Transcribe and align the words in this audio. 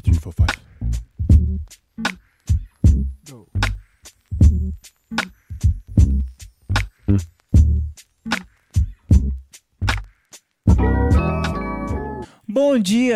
Attitude 0.00 0.22
for 0.22 0.32
Five. 0.32 1.99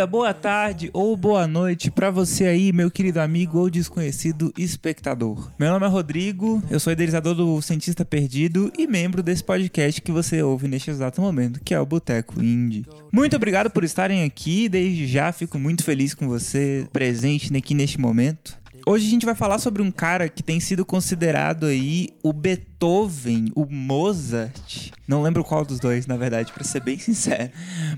Boa 0.07 0.35
tarde 0.35 0.91
ou 0.93 1.17
boa 1.17 1.47
noite 1.47 1.91
para 1.91 2.11
você 2.11 2.47
aí, 2.47 2.73
meu 2.73 2.91
querido 2.91 3.21
amigo 3.21 3.59
ou 3.59 3.71
desconhecido 3.71 4.53
espectador. 4.59 5.51
Meu 5.59 5.71
nome 5.71 5.87
é 5.87 5.89
Rodrigo, 5.89 6.63
eu 6.71 6.79
sou 6.79 6.93
idealizador 6.93 7.35
do 7.35 7.61
Cientista 7.63 8.05
Perdido 8.05 8.73
e 8.79 8.87
membro 8.87 9.23
desse 9.23 9.43
podcast 9.43 10.03
que 10.03 10.13
você 10.13 10.43
ouve 10.43 10.69
neste 10.69 10.91
exato 10.91 11.21
momento, 11.21 11.61
que 11.65 11.75
é 11.75 11.81
o 11.81 11.87
Boteco 11.87 12.43
Indie. 12.43 12.87
Muito 13.13 13.37
obrigado 13.37 13.71
por 13.71 13.85
estarem 13.85 14.25
aqui, 14.25 14.69
desde 14.69 15.07
já 15.07 15.33
fico 15.33 15.59
muito 15.59 15.85
feliz 15.85 16.13
com 16.15 16.29
você 16.29 16.87
presente 16.93 17.55
aqui 17.57 17.75
neste 17.75 17.99
momento. 17.99 18.64
Hoje 18.87 19.07
a 19.07 19.11
gente 19.11 19.25
vai 19.25 19.35
falar 19.35 19.59
sobre 19.59 19.81
um 19.81 19.91
cara 19.91 20.29
que 20.29 20.43
tem 20.43 20.61
sido 20.61 20.85
considerado 20.85 21.65
aí 21.65 22.11
o 22.23 22.35
Beethoven, 22.35 23.51
o 23.55 23.65
Mozart. 23.65 24.91
Não 25.09 25.23
lembro 25.23 25.43
qual 25.43 25.65
dos 25.65 25.81
dois, 25.81 26.07
na 26.07 26.19
verdade, 26.19 26.53
para 26.53 26.65
ser 26.65 26.81
bem 26.81 26.99
sincero. 27.01 27.51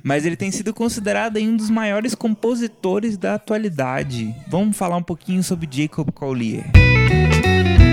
Mas 0.05 0.25
ele 0.25 0.37
tem 0.37 0.53
sido 0.53 0.73
considerado 0.73 1.39
aí 1.39 1.49
um 1.49 1.57
dos 1.57 1.71
maiores 1.71 2.15
compositores 2.15 3.17
da 3.17 3.35
atualidade. 3.35 4.33
Vamos 4.47 4.77
falar 4.77 4.97
um 4.97 5.03
pouquinho 5.03 5.43
sobre 5.43 5.69
Jacob 5.69 6.13
Collier. 6.13 6.65
Então, 6.69 7.86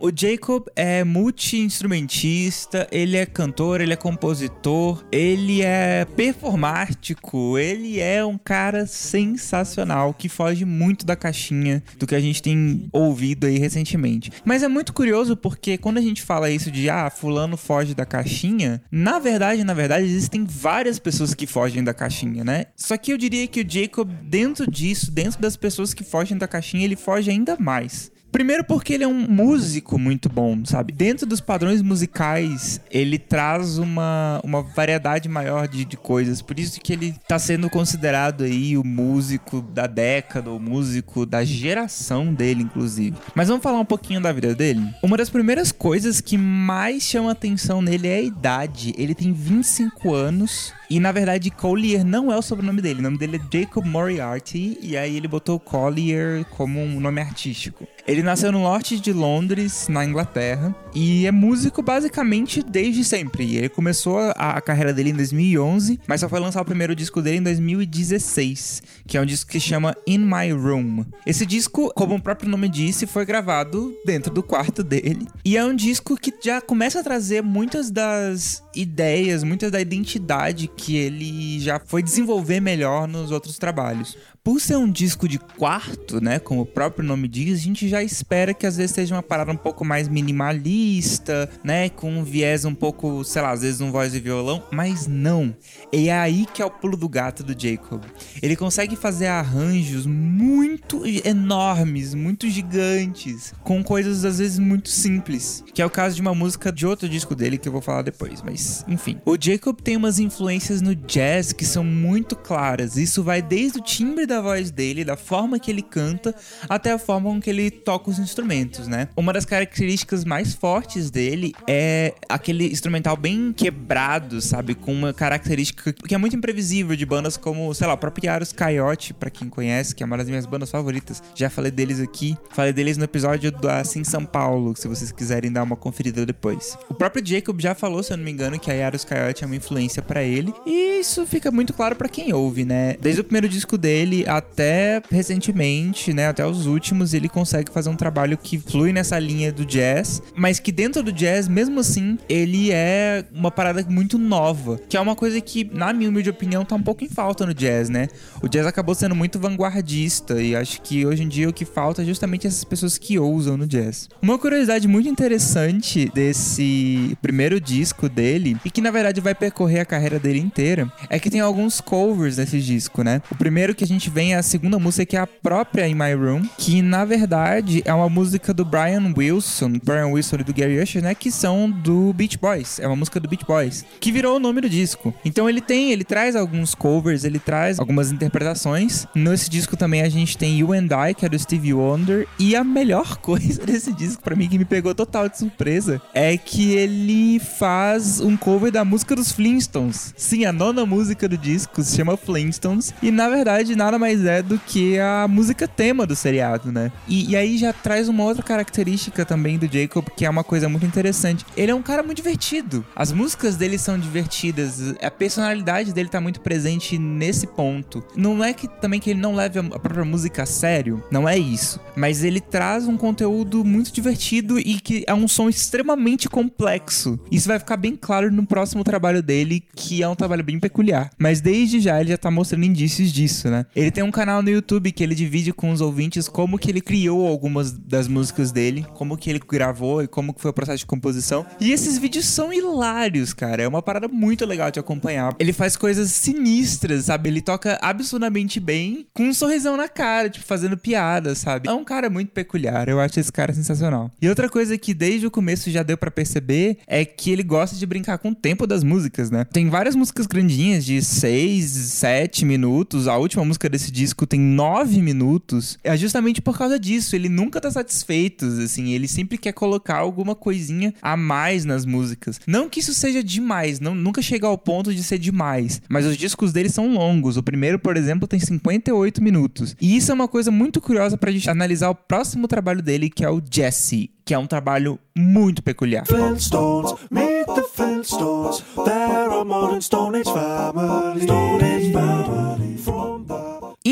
o 0.00 0.10
Jacob 0.14 0.66
é 0.74 1.04
multi-instrumentista, 1.04 2.88
ele 2.90 3.18
é 3.18 3.26
cantor, 3.26 3.82
ele 3.82 3.92
é 3.92 3.96
compositor, 3.96 5.04
ele 5.12 5.60
é 5.60 6.06
performático, 6.16 7.58
ele 7.58 8.00
é 8.00 8.24
um 8.24 8.38
cara 8.38 8.86
sensacional 8.86 10.14
que 10.14 10.28
foge 10.28 10.64
muito 10.64 11.04
da 11.04 11.14
caixinha 11.14 11.82
do 11.98 12.06
que 12.06 12.14
a 12.14 12.20
gente 12.20 12.42
tem 12.42 12.88
ouvido 12.92 13.46
aí 13.46 13.58
recentemente. 13.58 14.32
Mas 14.42 14.62
é 14.62 14.68
muito 14.68 14.94
curioso 14.94 15.36
porque 15.36 15.76
quando 15.76 15.98
a 15.98 16.02
gente 16.02 16.22
fala 16.22 16.50
isso 16.50 16.70
de 16.70 16.88
ah, 16.88 17.10
fulano 17.10 17.58
foge 17.58 17.94
da 17.94 18.06
caixinha, 18.06 18.82
na 18.90 19.18
verdade, 19.18 19.62
na 19.64 19.74
verdade, 19.74 20.06
existem 20.06 20.46
várias 20.46 20.98
pessoas 20.98 21.34
que 21.34 21.46
fogem 21.46 21.84
da 21.84 21.92
caixinha, 21.92 22.42
né? 22.42 22.66
Só 22.74 22.96
que 22.96 23.12
eu 23.12 23.18
diria 23.18 23.46
que 23.46 23.60
o 23.60 23.70
Jacob, 23.70 24.10
dentro 24.22 24.70
disso, 24.70 25.10
dentro 25.10 25.40
das 25.40 25.56
pessoas 25.56 25.92
que 25.92 26.02
fogem 26.02 26.38
da 26.38 26.48
caixinha, 26.48 26.84
ele 26.84 26.96
foge 26.96 27.30
ainda 27.30 27.56
mais. 27.58 28.10
Primeiro 28.30 28.64
porque 28.64 28.94
ele 28.94 29.04
é 29.04 29.08
um 29.08 29.26
músico 29.28 29.98
muito 29.98 30.28
bom, 30.28 30.64
sabe? 30.64 30.92
Dentro 30.92 31.26
dos 31.26 31.40
padrões 31.40 31.82
musicais, 31.82 32.80
ele 32.90 33.18
traz 33.18 33.78
uma, 33.78 34.40
uma 34.44 34.62
variedade 34.62 35.28
maior 35.28 35.66
de, 35.66 35.84
de 35.84 35.96
coisas. 35.96 36.40
Por 36.40 36.58
isso 36.58 36.80
que 36.80 36.92
ele 36.92 37.14
tá 37.26 37.38
sendo 37.38 37.68
considerado 37.68 38.44
aí 38.44 38.76
o 38.76 38.84
músico 38.84 39.60
da 39.60 39.86
década, 39.86 40.50
o 40.50 40.60
músico 40.60 41.26
da 41.26 41.44
geração 41.44 42.32
dele, 42.32 42.62
inclusive. 42.62 43.16
Mas 43.34 43.48
vamos 43.48 43.62
falar 43.62 43.80
um 43.80 43.84
pouquinho 43.84 44.20
da 44.20 44.32
vida 44.32 44.54
dele? 44.54 44.94
Uma 45.02 45.16
das 45.16 45.30
primeiras 45.30 45.72
coisas 45.72 46.20
que 46.20 46.38
mais 46.38 47.02
chama 47.02 47.32
atenção 47.32 47.82
nele 47.82 48.08
é 48.08 48.16
a 48.16 48.22
idade. 48.22 48.94
Ele 48.96 49.14
tem 49.14 49.32
25 49.32 50.14
anos 50.14 50.72
e 50.90 50.98
na 50.98 51.12
verdade, 51.12 51.52
Collier 51.52 52.04
não 52.04 52.32
é 52.32 52.36
o 52.36 52.42
sobrenome 52.42 52.82
dele. 52.82 52.98
O 52.98 53.02
nome 53.04 53.16
dele 53.16 53.36
é 53.36 53.58
Jacob 53.58 53.86
Moriarty. 53.86 54.76
E 54.82 54.96
aí 54.96 55.16
ele 55.16 55.28
botou 55.28 55.60
Collier 55.60 56.44
como 56.56 56.80
um 56.80 56.98
nome 56.98 57.20
artístico. 57.20 57.86
Ele 58.06 58.22
nasceu 58.22 58.50
no 58.50 58.60
norte 58.60 58.98
de 58.98 59.12
Londres, 59.12 59.86
na 59.88 60.04
Inglaterra, 60.04 60.74
e 60.94 61.26
é 61.26 61.30
músico 61.30 61.82
basicamente 61.82 62.62
desde 62.62 63.04
sempre. 63.04 63.56
Ele 63.56 63.68
começou 63.68 64.18
a, 64.18 64.30
a, 64.30 64.60
carreira 64.60 64.92
dele 64.92 65.10
em 65.10 65.14
2011, 65.14 66.00
mas 66.06 66.20
só 66.20 66.28
foi 66.28 66.40
lançar 66.40 66.60
o 66.60 66.64
primeiro 66.64 66.94
disco 66.94 67.22
dele 67.22 67.38
em 67.38 67.42
2016, 67.42 68.82
que 69.06 69.16
é 69.16 69.20
um 69.20 69.26
disco 69.26 69.50
que 69.50 69.60
chama 69.60 69.96
In 70.06 70.18
My 70.18 70.50
Room. 70.50 71.04
Esse 71.24 71.46
disco, 71.46 71.92
como 71.94 72.16
o 72.16 72.22
próprio 72.22 72.50
nome 72.50 72.68
disse, 72.68 73.06
foi 73.06 73.24
gravado 73.24 73.94
dentro 74.04 74.32
do 74.32 74.42
quarto 74.42 74.82
dele, 74.82 75.26
e 75.44 75.56
é 75.56 75.64
um 75.64 75.74
disco 75.74 76.16
que 76.16 76.32
já 76.42 76.60
começa 76.60 77.00
a 77.00 77.04
trazer 77.04 77.42
muitas 77.42 77.90
das 77.90 78.62
ideias, 78.74 79.42
muitas 79.42 79.70
da 79.70 79.80
identidade 79.80 80.68
que 80.68 80.96
ele 80.96 81.60
já 81.60 81.80
foi 81.84 82.02
desenvolver 82.02 82.60
melhor 82.60 83.06
nos 83.06 83.30
outros 83.30 83.58
trabalhos. 83.58 84.16
Por 84.42 84.58
ser 84.58 84.76
um 84.76 84.90
disco 84.90 85.28
de 85.28 85.38
quarto, 85.38 86.18
né, 86.18 86.38
como 86.38 86.62
o 86.62 86.66
próprio 86.66 87.06
nome 87.06 87.28
diz, 87.28 87.58
a 87.58 87.62
gente 87.62 87.86
já 87.86 88.02
espera 88.02 88.54
que 88.54 88.66
às 88.66 88.74
vezes 88.74 88.92
seja 88.92 89.14
uma 89.14 89.22
parada 89.22 89.52
um 89.52 89.56
pouco 89.56 89.84
mais 89.84 90.08
minimalista, 90.08 91.50
né, 91.62 91.90
com 91.90 92.10
um 92.10 92.24
viés 92.24 92.64
um 92.64 92.74
pouco, 92.74 93.22
sei 93.22 93.42
lá, 93.42 93.50
às 93.50 93.60
vezes 93.60 93.82
um 93.82 93.92
voz 93.92 94.14
e 94.14 94.18
violão, 94.18 94.62
mas 94.72 95.06
não. 95.06 95.54
E 95.92 96.08
é 96.08 96.18
aí 96.18 96.46
que 96.54 96.62
é 96.62 96.64
o 96.64 96.70
pulo 96.70 96.96
do 96.96 97.06
gato 97.06 97.44
do 97.44 97.52
Jacob. 97.52 98.02
Ele 98.40 98.56
consegue 98.56 98.96
fazer 98.96 99.26
arranjos 99.26 100.06
muito 100.06 101.02
enormes, 101.22 102.14
muito 102.14 102.48
gigantes, 102.48 103.52
com 103.62 103.84
coisas 103.84 104.24
às 104.24 104.38
vezes 104.38 104.58
muito 104.58 104.88
simples, 104.88 105.62
que 105.74 105.82
é 105.82 105.86
o 105.86 105.90
caso 105.90 106.16
de 106.16 106.22
uma 106.22 106.34
música 106.34 106.72
de 106.72 106.86
outro 106.86 107.10
disco 107.10 107.34
dele 107.34 107.58
que 107.58 107.68
eu 107.68 107.72
vou 107.72 107.82
falar 107.82 108.00
depois, 108.00 108.40
mas 108.40 108.86
enfim. 108.88 109.20
O 109.26 109.36
Jacob 109.38 109.78
tem 109.82 109.98
umas 109.98 110.18
influências 110.18 110.80
no 110.80 110.94
jazz 110.94 111.52
que 111.52 111.66
são 111.66 111.84
muito 111.84 112.34
claras. 112.34 112.96
Isso 112.96 113.22
vai 113.22 113.42
desde 113.42 113.78
o 113.78 113.82
timbre 113.82 114.29
da 114.30 114.40
voz 114.40 114.70
dele, 114.70 115.04
da 115.04 115.16
forma 115.16 115.58
que 115.58 115.70
ele 115.70 115.82
canta, 115.82 116.34
até 116.68 116.92
a 116.92 116.98
forma 116.98 117.30
com 117.30 117.40
que 117.40 117.50
ele 117.50 117.70
toca 117.70 118.10
os 118.10 118.18
instrumentos, 118.18 118.86
né? 118.86 119.08
Uma 119.16 119.32
das 119.32 119.44
características 119.44 120.24
mais 120.24 120.54
fortes 120.54 121.10
dele 121.10 121.52
é 121.68 122.14
aquele 122.28 122.66
instrumental 122.66 123.16
bem 123.16 123.52
quebrado, 123.52 124.40
sabe? 124.40 124.74
Com 124.74 124.92
uma 124.92 125.12
característica 125.12 125.92
que 125.92 126.14
é 126.14 126.18
muito 126.18 126.36
imprevisível 126.36 126.96
de 126.96 127.04
bandas 127.04 127.36
como, 127.36 127.72
sei 127.74 127.86
lá, 127.86 127.94
o 127.94 127.98
próprio 127.98 128.26
Yaros 128.26 128.52
Coyote, 128.52 129.12
pra 129.12 129.30
quem 129.30 129.48
conhece, 129.48 129.94
que 129.94 130.02
é 130.02 130.06
uma 130.06 130.16
das 130.16 130.28
minhas 130.28 130.46
bandas 130.46 130.70
favoritas. 130.70 131.22
Já 131.34 131.50
falei 131.50 131.70
deles 131.70 132.00
aqui. 132.00 132.36
Falei 132.50 132.72
deles 132.72 132.96
no 132.96 133.04
episódio 133.04 133.50
do 133.50 133.68
Assim 133.68 134.04
São 134.04 134.24
Paulo, 134.24 134.74
se 134.76 134.86
vocês 134.86 135.10
quiserem 135.12 135.50
dar 135.50 135.62
uma 135.62 135.76
conferida 135.76 136.24
depois. 136.24 136.78
O 136.88 136.94
próprio 136.94 137.26
Jacob 137.26 137.60
já 137.60 137.74
falou, 137.74 138.02
se 138.02 138.12
eu 138.12 138.16
não 138.16 138.24
me 138.24 138.30
engano, 138.30 138.58
que 138.58 138.70
a 138.70 138.74
Yaros 138.74 139.04
Coyote 139.04 139.42
é 139.42 139.46
uma 139.46 139.56
influência 139.56 140.02
para 140.02 140.22
ele. 140.22 140.54
E 140.64 141.00
isso 141.00 141.26
fica 141.26 141.50
muito 141.50 141.72
claro 141.72 141.96
para 141.96 142.08
quem 142.08 142.32
ouve, 142.32 142.64
né? 142.64 142.96
Desde 143.00 143.20
o 143.20 143.24
primeiro 143.24 143.48
disco 143.48 143.76
dele, 143.76 144.19
até 144.26 145.02
recentemente, 145.10 146.12
né, 146.12 146.28
até 146.28 146.44
os 146.46 146.66
últimos, 146.66 147.14
ele 147.14 147.28
consegue 147.28 147.70
fazer 147.72 147.90
um 147.90 147.96
trabalho 147.96 148.36
que 148.36 148.58
flui 148.58 148.92
nessa 148.92 149.18
linha 149.18 149.52
do 149.52 149.64
jazz, 149.64 150.22
mas 150.34 150.58
que 150.58 150.72
dentro 150.72 151.02
do 151.02 151.12
jazz, 151.12 151.48
mesmo 151.48 151.80
assim, 151.80 152.18
ele 152.28 152.70
é 152.72 153.24
uma 153.32 153.50
parada 153.50 153.84
muito 153.88 154.18
nova, 154.18 154.80
que 154.88 154.96
é 154.96 155.00
uma 155.00 155.16
coisa 155.16 155.40
que, 155.40 155.68
na 155.72 155.92
minha 155.92 156.08
humilde 156.08 156.30
opinião, 156.30 156.64
tá 156.64 156.74
um 156.74 156.82
pouco 156.82 157.04
em 157.04 157.08
falta 157.08 157.46
no 157.46 157.54
jazz, 157.54 157.88
né? 157.88 158.08
O 158.42 158.48
jazz 158.48 158.66
acabou 158.66 158.94
sendo 158.94 159.14
muito 159.14 159.38
vanguardista 159.38 160.40
e 160.40 160.54
acho 160.54 160.80
que 160.82 161.06
hoje 161.06 161.22
em 161.22 161.28
dia 161.28 161.48
o 161.48 161.52
que 161.52 161.64
falta 161.64 162.02
é 162.02 162.04
justamente 162.04 162.46
essas 162.46 162.64
pessoas 162.64 162.98
que 162.98 163.18
ousam 163.18 163.56
no 163.56 163.66
jazz. 163.66 164.08
Uma 164.20 164.38
curiosidade 164.38 164.86
muito 164.86 165.08
interessante 165.08 166.10
desse 166.14 167.16
primeiro 167.22 167.60
disco 167.60 168.08
dele, 168.08 168.56
e 168.64 168.70
que 168.70 168.80
na 168.80 168.90
verdade 168.90 169.20
vai 169.20 169.34
percorrer 169.34 169.80
a 169.80 169.84
carreira 169.84 170.18
dele 170.18 170.38
inteira, 170.38 170.90
é 171.08 171.18
que 171.18 171.30
tem 171.30 171.40
alguns 171.40 171.80
covers 171.80 172.36
nesse 172.36 172.60
disco, 172.60 173.02
né? 173.02 173.22
O 173.30 173.34
primeiro 173.34 173.74
que 173.74 173.84
a 173.84 173.86
gente 173.86 174.09
vem 174.10 174.34
a 174.34 174.42
segunda 174.42 174.78
música, 174.78 175.06
que 175.06 175.16
é 175.16 175.20
a 175.20 175.26
própria 175.26 175.86
In 175.86 175.94
My 175.94 176.12
Room, 176.12 176.42
que 176.58 176.82
na 176.82 177.04
verdade 177.04 177.80
é 177.84 177.94
uma 177.94 178.08
música 178.08 178.52
do 178.52 178.64
Brian 178.64 179.12
Wilson, 179.16 179.78
Brian 179.82 180.08
Wilson 180.08 180.36
e 180.40 180.44
do 180.44 180.52
Gary 180.52 180.82
Usher, 180.82 181.02
né? 181.02 181.14
Que 181.14 181.30
são 181.30 181.70
do 181.70 182.12
Beach 182.12 182.36
Boys. 182.36 182.80
É 182.80 182.86
uma 182.86 182.96
música 182.96 183.20
do 183.20 183.28
Beach 183.28 183.46
Boys, 183.46 183.84
que 184.00 184.10
virou 184.10 184.36
o 184.36 184.40
nome 184.40 184.60
do 184.60 184.68
disco. 184.68 185.14
Então 185.24 185.48
ele 185.48 185.60
tem, 185.60 185.92
ele 185.92 186.02
traz 186.02 186.34
alguns 186.34 186.74
covers, 186.74 187.24
ele 187.24 187.38
traz 187.38 187.78
algumas 187.78 188.10
interpretações. 188.10 189.06
Nesse 189.14 189.48
disco 189.48 189.76
também 189.76 190.02
a 190.02 190.08
gente 190.08 190.36
tem 190.36 190.58
You 190.58 190.72
and 190.72 190.88
I, 190.90 191.14
que 191.14 191.24
é 191.24 191.28
do 191.28 191.38
Stevie 191.38 191.72
Wonder. 191.72 192.26
E 192.38 192.56
a 192.56 192.64
melhor 192.64 193.18
coisa 193.22 193.64
desse 193.64 193.92
disco, 193.92 194.22
para 194.22 194.34
mim, 194.34 194.48
que 194.48 194.58
me 194.58 194.64
pegou 194.64 194.94
total 194.94 195.28
de 195.28 195.38
surpresa, 195.38 196.02
é 196.12 196.36
que 196.36 196.72
ele 196.72 197.38
faz 197.38 198.20
um 198.20 198.36
cover 198.36 198.72
da 198.72 198.84
música 198.84 199.14
dos 199.14 199.30
Flintstones. 199.30 200.12
Sim, 200.16 200.44
a 200.44 200.52
nona 200.52 200.84
música 200.84 201.28
do 201.28 201.38
disco 201.38 201.82
se 201.82 201.96
chama 201.96 202.16
Flintstones. 202.16 202.92
E 203.00 203.10
na 203.12 203.28
verdade, 203.28 203.76
nada 203.76 203.99
mais 204.00 204.24
é 204.24 204.42
do 204.42 204.58
que 204.58 204.98
a 204.98 205.28
música 205.28 205.68
tema 205.68 206.06
do 206.06 206.16
seriado, 206.16 206.72
né? 206.72 206.90
E, 207.06 207.30
e, 207.30 207.36
aí 207.36 207.58
já 207.58 207.72
traz 207.72 208.08
uma 208.08 208.24
outra 208.24 208.42
característica 208.42 209.24
também 209.24 209.58
do 209.58 209.70
Jacob, 209.70 210.06
que 210.16 210.24
é 210.24 210.30
uma 210.30 210.42
coisa 210.42 210.68
muito 210.68 210.86
interessante. 210.86 211.44
Ele 211.56 211.70
é 211.70 211.74
um 211.74 211.82
cara 211.82 212.02
muito 212.02 212.16
divertido. 212.16 212.84
As 212.96 213.12
músicas 213.12 213.56
dele 213.56 213.78
são 213.78 213.98
divertidas, 213.98 214.94
a 215.00 215.10
personalidade 215.10 215.92
dele 215.92 216.08
tá 216.08 216.20
muito 216.20 216.40
presente 216.40 216.98
nesse 216.98 217.46
ponto. 217.46 218.02
Não 218.16 218.42
é 218.42 218.52
que 218.52 218.66
também 218.66 218.98
que 218.98 219.10
ele 219.10 219.20
não 219.20 219.34
leve 219.34 219.58
a 219.58 219.62
própria 219.62 220.04
música 220.04 220.42
a 220.42 220.46
sério, 220.46 221.02
não 221.10 221.28
é 221.28 221.36
isso. 221.36 221.78
Mas 221.94 222.24
ele 222.24 222.40
traz 222.40 222.88
um 222.88 222.96
conteúdo 222.96 223.64
muito 223.64 223.92
divertido 223.92 224.58
e 224.58 224.80
que 224.80 225.04
é 225.06 225.14
um 225.14 225.28
som 225.28 225.48
extremamente 225.48 226.28
complexo. 226.28 227.20
Isso 227.30 227.48
vai 227.48 227.58
ficar 227.58 227.76
bem 227.76 227.96
claro 227.96 228.30
no 228.30 228.46
próximo 228.46 228.82
trabalho 228.82 229.22
dele, 229.22 229.62
que 229.74 230.02
é 230.02 230.08
um 230.08 230.14
trabalho 230.14 230.42
bem 230.42 230.58
peculiar. 230.58 231.10
Mas 231.18 231.40
desde 231.40 231.80
já 231.80 232.00
ele 232.00 232.10
já 232.10 232.16
tá 232.16 232.30
mostrando 232.30 232.64
indícios 232.64 233.12
disso, 233.12 233.48
né? 233.48 233.66
Ele 233.74 233.89
Ele 233.90 233.94
tem 233.96 234.04
um 234.04 234.10
canal 234.12 234.40
no 234.40 234.48
YouTube 234.48 234.92
que 234.92 235.02
ele 235.02 235.16
divide 235.16 235.52
com 235.52 235.72
os 235.72 235.80
ouvintes 235.80 236.28
como 236.28 236.56
que 236.56 236.70
ele 236.70 236.80
criou 236.80 237.26
algumas 237.26 237.72
das 237.72 238.06
músicas 238.06 238.52
dele, 238.52 238.86
como 238.94 239.16
que 239.16 239.28
ele 239.28 239.40
gravou 239.40 240.00
e 240.00 240.06
como 240.06 240.32
que 240.32 240.40
foi 240.40 240.52
o 240.52 240.54
processo 240.54 240.78
de 240.78 240.86
composição. 240.86 241.44
E 241.60 241.72
esses 241.72 241.98
vídeos 241.98 242.26
são 242.26 242.52
hilários, 242.52 243.34
cara. 243.34 243.64
É 243.64 243.66
uma 243.66 243.82
parada 243.82 244.06
muito 244.06 244.46
legal 244.46 244.70
de 244.70 244.78
acompanhar. 244.78 245.34
Ele 245.40 245.52
faz 245.52 245.76
coisas 245.76 246.12
sinistras, 246.12 247.06
sabe? 247.06 247.30
Ele 247.30 247.40
toca 247.40 247.80
absurdamente 247.82 248.60
bem, 248.60 249.08
com 249.12 249.24
um 249.24 249.34
sorrisão 249.34 249.76
na 249.76 249.88
cara, 249.88 250.30
tipo, 250.30 250.46
fazendo 250.46 250.76
piada, 250.78 251.34
sabe? 251.34 251.68
É 251.68 251.72
um 251.72 251.82
cara 251.82 252.08
muito 252.08 252.30
peculiar. 252.30 252.88
Eu 252.88 253.00
acho 253.00 253.18
esse 253.18 253.32
cara 253.32 253.52
sensacional. 253.52 254.08
E 254.22 254.28
outra 254.28 254.48
coisa 254.48 254.78
que 254.78 254.94
desde 254.94 255.26
o 255.26 255.32
começo 255.32 255.68
já 255.68 255.82
deu 255.82 255.98
para 255.98 256.12
perceber 256.12 256.78
é 256.86 257.04
que 257.04 257.32
ele 257.32 257.42
gosta 257.42 257.74
de 257.74 257.84
brincar 257.84 258.18
com 258.18 258.28
o 258.28 258.34
tempo 258.36 258.68
das 258.68 258.84
músicas, 258.84 259.32
né? 259.32 259.44
Tem 259.52 259.68
várias 259.68 259.96
músicas 259.96 260.28
grandinhas 260.28 260.84
de 260.84 261.02
6, 261.02 261.64
7 261.64 262.44
minutos. 262.44 263.08
A 263.08 263.16
última 263.16 263.44
música 263.44 263.68
desse 263.68 263.79
disco 263.88 264.26
tem 264.26 264.40
9 264.40 265.00
minutos. 265.00 265.78
É 265.84 265.96
justamente 265.96 266.42
por 266.42 266.58
causa 266.58 266.76
disso. 266.76 267.14
Ele 267.14 267.28
nunca 267.28 267.60
tá 267.60 267.70
satisfeito, 267.70 268.44
assim. 268.46 268.90
Ele 268.90 269.06
sempre 269.06 269.38
quer 269.38 269.52
colocar 269.52 269.98
alguma 269.98 270.34
coisinha 270.34 270.92
a 271.00 271.16
mais 271.16 271.64
nas 271.64 271.86
músicas. 271.86 272.40
Não 272.48 272.68
que 272.68 272.80
isso 272.80 272.92
seja 272.92 273.22
demais, 273.22 273.78
não, 273.78 273.94
nunca 273.94 274.20
chega 274.20 274.48
ao 274.48 274.58
ponto 274.58 274.92
de 274.92 275.04
ser 275.04 275.18
demais. 275.18 275.80
Mas 275.88 276.04
os 276.04 276.16
discos 276.16 276.52
dele 276.52 276.68
são 276.68 276.92
longos. 276.92 277.36
O 277.36 277.42
primeiro, 277.42 277.78
por 277.78 277.96
exemplo, 277.96 278.26
tem 278.26 278.40
58 278.40 279.22
minutos. 279.22 279.76
E 279.80 279.96
isso 279.96 280.10
é 280.10 280.14
uma 280.14 280.26
coisa 280.26 280.50
muito 280.50 280.80
curiosa 280.80 281.16
pra 281.16 281.30
gente 281.30 281.48
analisar 281.48 281.90
o 281.90 281.94
próximo 281.94 282.48
trabalho 282.48 282.82
dele, 282.82 283.08
que 283.08 283.24
é 283.24 283.30
o 283.30 283.40
Jesse 283.48 284.10
que 284.30 284.34
é 284.34 284.38
um 284.38 284.46
trabalho 284.46 284.96
muito 285.16 285.60
peculiar. 285.60 286.06
Flintstones, 286.06 286.94
meet 287.10 287.46
the 287.46 287.64
Flintstones, 287.64 288.62
they're 288.84 289.40
a 289.40 289.44
modern 289.44 289.80
Stone 289.80 290.16
Age 290.16 290.32
family. 290.32 291.22
Stone 291.22 291.64
Age 291.64 291.92
family. 291.92 293.19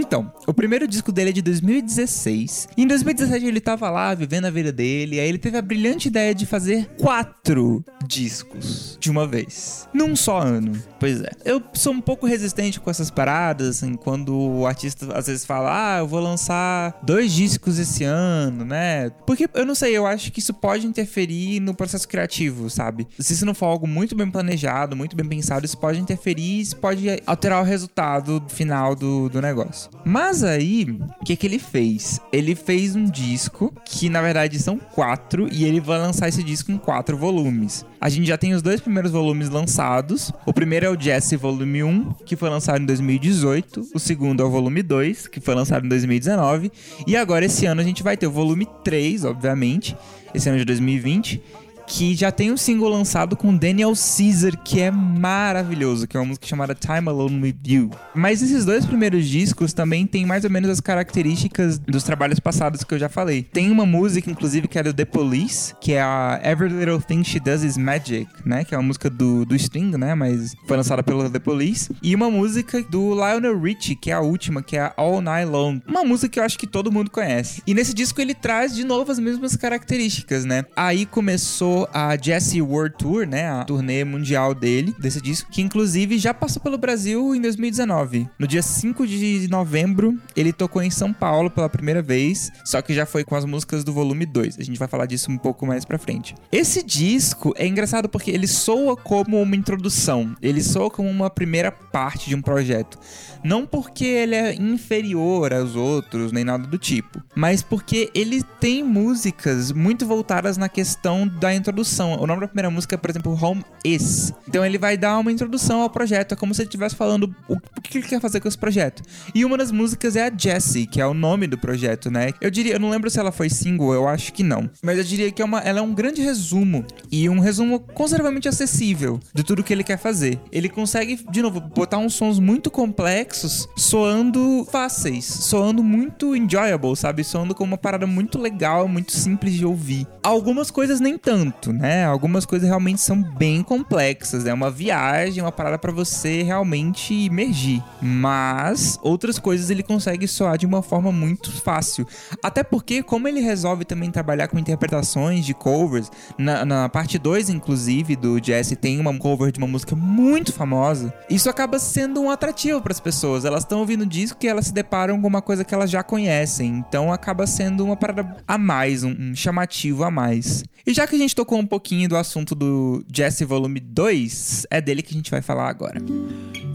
Então, 0.08 0.32
o 0.46 0.55
primeiro 0.55 0.88
disco 0.88 1.12
dele 1.12 1.28
é 1.28 1.32
de 1.34 1.43
2016. 1.43 2.69
E 2.78 2.82
em 2.82 2.87
2017 2.87 3.44
ele 3.44 3.60
tava 3.60 3.90
lá 3.90 4.14
vivendo 4.14 4.46
a 4.46 4.50
vida 4.50 4.72
dele. 4.72 5.20
Aí 5.20 5.28
ele 5.28 5.37
teve 5.37 5.58
a 5.58 5.62
brilhante 5.62 6.08
ideia 6.08 6.34
de 6.34 6.46
fazer 6.46 6.88
quatro 6.96 7.84
discos 8.06 8.96
de 8.99 9.10
uma 9.10 9.26
vez, 9.26 9.87
num 9.93 10.16
só 10.16 10.38
ano. 10.38 10.72
Pois 10.99 11.20
é. 11.20 11.31
Eu 11.44 11.62
sou 11.75 11.93
um 11.93 12.00
pouco 12.00 12.26
resistente 12.26 12.81
com 12.81 12.88
essas 12.88 13.10
paradas, 13.10 13.69
assim, 13.69 13.96
quando 13.96 14.34
o 14.34 14.66
artista 14.66 15.14
às 15.14 15.26
vezes 15.26 15.44
fala, 15.44 15.96
ah, 15.96 15.99
eu 15.99 16.06
vou 16.06 16.20
lançar 16.20 16.99
dois 17.02 17.31
discos 17.31 17.78
esse 17.78 18.02
ano, 18.02 18.64
né? 18.64 19.10
Porque 19.26 19.46
eu 19.52 19.66
não 19.66 19.75
sei, 19.75 19.94
eu 19.94 20.06
acho 20.06 20.32
que 20.32 20.38
isso 20.38 20.55
pode 20.55 20.87
interferir 20.87 21.60
no 21.60 21.75
processo 21.75 22.08
criativo, 22.08 22.70
sabe? 22.70 23.06
Se 23.19 23.34
isso 23.34 23.44
não 23.44 23.52
for 23.52 23.66
algo 23.66 23.87
muito 23.87 24.16
bem 24.16 24.31
planejado, 24.31 24.96
muito 24.96 25.14
bem 25.14 25.28
pensado, 25.28 25.66
isso 25.66 25.76
pode 25.76 26.00
interferir, 26.00 26.60
isso 26.60 26.76
pode 26.76 27.06
alterar 27.26 27.60
o 27.60 27.64
resultado 27.64 28.43
final 28.49 28.94
do, 28.94 29.28
do 29.28 29.43
negócio. 29.43 29.98
Mas 30.05 30.43
aí, 30.43 30.85
o 31.21 31.25
que, 31.25 31.37
que 31.37 31.47
ele 31.47 31.59
fez? 31.59 32.21
Ele 32.33 32.55
fez 32.55 32.97
um 32.97 33.05
disco 33.05 33.73
que 33.85 34.09
na 34.09 34.23
verdade 34.23 34.59
são 34.59 34.79
quatro 34.79 35.49
e 35.53 35.65
ele 35.65 35.81
vai 35.81 35.99
lançar 35.99 36.29
esse 36.29 36.43
disco 36.43 36.73
em 36.73 36.79
quatro 36.79 37.17
volumes. 37.17 37.85
A 38.00 38.09
gente 38.09 38.27
já 38.27 38.39
tem 38.39 38.55
os 38.55 38.62
dois 38.62 38.81
primeiros 38.81 39.11
volumes 39.11 39.49
lançados. 39.50 40.33
O 40.47 40.53
primeiro 40.53 40.87
é 40.87 40.91
o 40.91 40.99
Jesse 40.99 41.37
Volume 41.37 41.83
1, 41.83 42.12
que 42.25 42.37
foi 42.37 42.49
lançado 42.49 42.81
em 42.83 42.87
2018. 42.87 43.89
O 43.95 43.99
segundo 43.99 44.43
é 44.43 44.47
o 44.47 44.50
Volume 44.50 44.83
2, 44.83 45.27
que 45.27 45.41
foi 45.41 45.55
lançado 45.55 45.85
em 45.85 45.89
2019. 45.89 46.71
E 47.06 47.17
agora 47.17 47.44
esse 47.44 47.67
ano 47.67 47.81
a 47.81 47.85
gente 47.85 48.03
vai 48.03 48.17
ter 48.17 48.27
o 48.27 48.31
Volume 48.31 48.67
3, 48.85 49.25
obviamente, 49.25 49.97
esse 50.35 50.49
ano 50.49 50.59
de 50.59 50.65
2020 50.65 51.43
que 51.88 52.14
já 52.14 52.31
tem 52.31 52.52
um 52.52 52.56
single 52.56 52.88
lançado 52.88 53.35
com 53.35 53.56
Daniel 53.56 53.94
Caesar, 53.94 54.56
que 54.62 54.81
é 54.81 54.90
maravilhoso, 54.90 56.06
que 56.06 56.17
é 56.17 56.20
uma 56.20 56.26
música 56.26 56.46
chamada 56.46 56.75
Time 56.75 57.08
Alone 57.08 57.43
With 57.43 57.56
You. 57.67 57.90
Mas 58.14 58.43
esses 58.43 58.64
dois 58.64 58.85
primeiros 58.85 59.26
discos 59.26 59.73
também 59.73 60.06
tem 60.06 60.26
mais 60.26 60.44
ou 60.44 60.50
menos 60.50 60.70
as 60.70 60.81
características 60.81 61.79
dos 61.79 62.05
trabalhos 62.05 62.38
passados 62.38 62.85
que 62.85 62.94
eu 62.94 62.99
já 62.99 63.08
falei. 63.08 63.43
Tem 63.43 63.70
uma 63.70 63.87
música, 63.87 64.31
inclusive, 64.31 64.69
que 64.69 64.79
é 64.79 64.82
do 64.82 64.93
The 64.93 65.06
Police, 65.06 65.75
que 65.81 65.94
é 65.94 66.02
a 66.02 66.40
Every 66.44 66.73
Little 66.73 67.00
Thing 67.00 67.25
She 67.25 67.40
Does 67.40 67.62
Is 67.62 67.76
Magic, 67.76 68.29
né? 68.44 68.64
Que 68.64 68.75
é 68.75 68.79
uma 68.79 68.87
música 68.87 69.08
do, 69.08 69.44
do 69.44 69.56
né? 69.99 70.14
Mas 70.14 70.55
foi 70.67 70.76
lançada 70.76 71.02
pelo 71.02 71.29
The 71.31 71.38
Police. 71.38 71.91
E 72.02 72.14
uma 72.14 72.31
música 72.31 72.82
do 72.82 73.14
Lionel 73.14 73.58
Richie, 73.58 73.96
que 73.96 74.11
é 74.11 74.14
a 74.14 74.20
última, 74.20 74.62
que 74.62 74.76
é 74.76 74.93
All 74.96 75.20
Night 75.20 75.50
Long. 75.50 75.81
Uma 75.87 76.05
música 76.05 76.29
que 76.29 76.41
eu 76.41 76.44
acho 76.44 76.58
que 76.58 76.67
todo 76.67 76.93
mundo 76.93 77.11
conhece. 77.11 77.62
E 77.67 77.73
nesse 77.73 77.94
disco 77.94 78.20
ele 78.20 78.34
traz 78.34 78.75
de 78.75 78.84
novo 78.84 79.11
as 79.11 79.19
mesmas 79.19 79.56
características, 79.56 80.44
né? 80.44 80.64
Aí 80.76 81.06
começou 81.06 81.78
a 81.93 82.17
Jesse 82.17 82.61
World 82.63 82.97
Tour, 82.97 83.27
né? 83.27 83.49
A 83.49 83.65
turnê 83.65 84.05
mundial 84.05 84.55
dele, 84.55 84.95
desse 84.99 85.21
disco, 85.21 85.51
que 85.51 85.63
inclusive 85.63 86.19
já 86.19 86.33
passou 86.33 86.63
pelo 86.63 86.79
Brasil 86.79 87.35
em 87.35 87.41
2019. 87.41 88.29
No 88.39 88.47
dia 88.47 88.63
5 88.63 89.07
de 89.07 89.49
novembro, 89.49 90.19
ele 90.35 90.53
tocou 90.53 90.83
em 90.83 90.91
São 90.91 91.13
Paulo 91.13 91.51
pela 91.51 91.69
primeira 91.69 92.03
vez, 92.03 92.51
só 92.65 92.83
que 92.83 92.95
já 92.95 93.07
foi 93.07 93.25
com 93.25 93.37
as 93.37 93.45
músicas 93.45 93.85
do 93.85 93.93
volume 93.93 94.27
2. 94.27 94.59
A 94.59 94.63
gente 94.63 94.79
vai 94.79 94.89
falar 94.89 95.07
disso 95.07 95.31
um 95.31 95.39
pouco 95.39 95.67
mais 95.67 95.85
pra 95.85 95.99
frente. 95.99 96.35
Esse 96.51 96.83
disco 96.83 97.55
é 97.57 97.67
engraçado 97.67 98.09
porque 98.09 98.31
ele 98.31 98.47
soa 98.47 98.97
como 98.97 99.41
uma 99.41 99.57
introdução, 99.57 100.35
ele 100.43 100.63
soa 100.63 100.91
como 100.91 101.09
uma 101.09 101.31
primeira 101.31 101.71
parte 101.71 102.29
de 102.29 102.35
um 102.35 102.43
projeto. 102.43 102.99
Não 103.45 103.67
porque 103.67 104.05
ele 104.05 104.35
é 104.35 104.55
inferior 104.55 105.53
aos 105.53 105.77
outros, 105.77 106.33
nem 106.33 106.45
nada 106.45 106.67
do 106.67 106.79
tipo, 106.79 107.23
mas 107.37 107.63
porque 107.63 108.11
ele 108.15 108.43
tem 108.61 108.83
músicas 108.83 109.71
muito 109.71 110.07
voltadas 110.07 110.57
na 110.57 110.69
questão 110.69 111.27
da 111.27 111.55
introdução 111.55 111.68
introdução. 111.69 112.19
O 112.19 112.26
nome 112.26 112.41
da 112.41 112.49
primeira 112.49 112.70
música 112.70 112.94
é, 112.94 112.99
por 112.99 113.11
exemplo, 113.11 113.38
Home 113.41 113.65
Is. 113.85 114.32
Então 114.49 114.65
ele 114.65 114.79
vai 114.79 114.97
dar 114.97 115.19
uma 115.19 115.31
introdução 115.31 115.82
ao 115.82 115.91
projeto. 115.91 116.32
É 116.32 116.37
como 116.37 116.55
se 116.55 116.62
ele 116.62 116.69
estivesse 116.69 116.97
falando 116.97 117.35
o, 117.47 117.59
que 117.82 117.99
ele 117.99 118.06
quer 118.06 118.20
fazer 118.20 118.41
com 118.41 118.49
esse 118.49 118.59
projeto. 118.59 119.03
E 119.35 119.44
uma 119.44 119.56
das 119.56 119.70
músicas 119.70 120.17
é 120.17 120.26
a 120.26 120.32
Jessie, 120.35 120.87
que 120.87 121.00
é 121.00 121.06
o 121.06 121.15
nome 121.15 121.47
do 121.47 121.59
projeto, 121.59 122.11
né? 122.11 122.32
Eu 122.41 122.50
diria, 122.50 122.75
eu 122.75 122.81
não 122.81 122.91
lembro 122.91 123.11
se 123.11 123.20
ela 123.20 123.31
foi 123.31 123.50
single, 123.50 123.93
eu 123.93 124.09
acho 124.09 124.32
que 124.32 124.43
não. 124.43 124.69
Mas 124.82 124.99
eu 124.99 125.05
diria 125.05 125.31
que 125.31 125.43
é 125.43 125.44
uma, 125.44 125.61
ela 125.61 125.81
é 125.81 125.82
um 125.82 125.94
grande 125.94 126.23
resumo. 126.23 126.85
E 127.11 127.29
um 127.29 127.38
resumo 127.38 127.81
consideravelmente 127.81 128.49
acessível 128.49 129.20
de 129.35 129.43
tudo 129.43 129.62
que 129.62 129.73
ele 129.73 129.85
quer 129.85 129.99
fazer. 129.99 130.41
Ele 130.50 130.69
consegue, 130.69 131.20
de 131.31 131.43
novo, 131.43 131.61
botar 131.61 131.99
uns 131.99 132.15
sons 132.15 132.38
muito 132.38 132.70
complexos, 132.70 133.69
soando 133.76 134.67
fáceis, 134.70 135.25
soando 135.25 135.82
muito 135.82 136.35
enjoyable, 136.35 136.97
sabe? 136.97 137.23
Soando 137.23 137.55
como 137.55 137.73
uma 137.73 137.79
parada 137.79 138.06
muito 138.06 138.38
legal, 138.38 138.88
muito 138.88 139.12
simples 139.12 139.55
de 139.55 139.67
ouvir. 139.67 140.06
Algumas 140.23 140.70
coisas 140.70 141.00
nem 141.00 141.19
tanto 141.19 141.57
né? 141.66 142.05
Algumas 142.05 142.46
coisas 142.46 142.69
realmente 142.69 143.00
são 143.00 143.22
bem 143.22 143.62
complexas, 143.62 144.46
é 144.46 144.55
uma 144.55 144.70
viagem, 144.70 145.43
uma 145.43 145.52
parada 145.52 145.78
para 145.78 145.93
você 145.93 146.43
realmente 146.43 147.12
imergir. 147.12 147.82
Mas 148.00 148.99
outras 149.02 149.38
coisas 149.38 149.70
ele 149.70 149.82
consegue 149.82 150.26
soar 150.26 150.56
de 150.56 150.66
uma 150.66 150.82
forma 150.82 151.10
muito 151.12 151.50
fácil. 151.60 152.06
Até 152.43 152.62
porque, 152.62 153.03
como 153.03 153.29
ele 153.29 153.41
resolve 153.41 153.84
também 153.84 154.10
trabalhar 154.10 154.48
com 154.48 154.58
interpretações 154.58 155.44
de 155.44 155.55
covers, 155.55 156.10
na, 156.36 156.65
na 156.65 156.88
parte 156.88 157.19
2, 157.19 157.48
inclusive, 157.48 158.17
do 158.17 158.43
Jesse, 158.43 158.77
tem 158.77 159.00
uma 159.00 159.17
cover 159.19 159.50
de 159.50 159.58
uma 159.58 159.67
música 159.67 159.96
muito 159.96 160.53
famosa. 160.53 161.12
Isso 161.29 161.50
acaba 161.50 161.79
sendo 161.79 162.20
um 162.20 162.31
atrativo 162.31 162.81
para 162.81 162.93
as 162.93 163.00
pessoas. 163.00 163.44
Elas 163.44 163.65
estão 163.65 163.81
ouvindo 163.81 164.03
o 164.03 164.06
disco 164.06 164.38
e 164.43 164.48
elas 164.48 164.67
se 164.67 164.72
deparam 164.72 165.20
com 165.20 165.27
uma 165.27 165.43
coisa 165.43 165.65
que 165.65 165.74
elas 165.74 165.91
já 165.91 166.03
conhecem. 166.03 166.69
Então 166.69 167.12
acaba 167.12 167.46
sendo 167.46 167.84
uma 167.84 167.96
parada 167.96 168.36
a 168.46 168.58
mais, 168.58 169.03
um, 169.03 169.10
um 169.10 169.34
chamativo 169.34 170.05
a 170.05 170.10
mais. 170.10 170.65
E 170.86 170.93
já 170.94 171.06
que 171.06 171.17
a 171.17 171.19
gente 171.19 171.34
tocou 171.34 171.47
um 171.56 171.67
pouquinho 171.67 172.08
do 172.08 172.17
assunto 172.17 172.55
do 172.55 173.05
Jesse 173.12 173.44
Volume 173.44 173.81
2, 173.81 174.67
é 174.70 174.81
dele 174.81 175.02
que 175.02 175.12
a 175.12 175.17
gente 175.17 175.31
vai 175.31 175.40
falar 175.40 175.69
agora. 175.69 176.00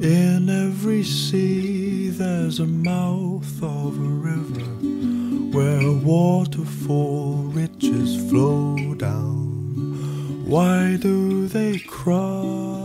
In 0.01 0.49
every 0.49 1.03
sea 1.03 2.11
there's 2.17 2.59
a 2.59 2.65
mouth 2.65 3.45
of 3.61 3.97
a 3.97 4.09
river 4.21 4.63
Where 5.53 5.91
waterfall 6.03 7.51
riches 7.53 8.15
flow 8.29 8.95
down 8.95 10.43
Why 10.45 10.97
do 10.97 11.47
they 11.47 11.79
cry? 11.79 12.82